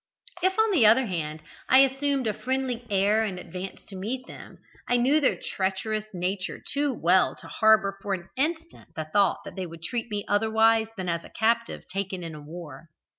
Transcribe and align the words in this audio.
If, 0.41 0.57
on 0.57 0.71
the 0.71 0.83
other 0.87 1.05
hand, 1.05 1.43
I 1.69 1.81
assumed 1.81 2.25
a 2.25 2.33
friendly 2.33 2.87
air 2.89 3.23
and 3.23 3.37
advanced 3.37 3.87
to 3.89 3.95
meet 3.95 4.25
them, 4.25 4.57
I 4.87 4.97
knew 4.97 5.21
their 5.21 5.39
treacherous 5.39 6.05
nature 6.11 6.59
too 6.73 6.91
well 6.91 7.35
to 7.35 7.45
harbour 7.47 7.99
for 8.01 8.15
an 8.15 8.27
instant 8.35 8.95
the 8.95 9.05
thought 9.05 9.41
that 9.45 9.55
they 9.55 9.67
would 9.67 9.83
treat 9.83 10.09
me 10.09 10.25
otherwise 10.27 10.87
than 10.97 11.07
as 11.07 11.23
a 11.23 11.29
captive 11.29 11.87
taken 11.87 12.23
in 12.23 12.47
war. 12.47 12.89